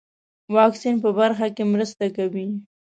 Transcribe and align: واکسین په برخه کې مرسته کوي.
واکسین 0.55 0.95
په 1.03 1.09
برخه 1.19 1.47
کې 1.55 1.63
مرسته 1.73 2.05
کوي. 2.15 2.47